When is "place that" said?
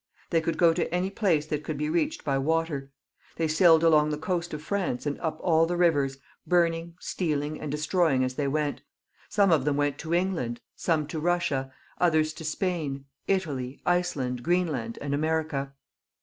1.11-1.63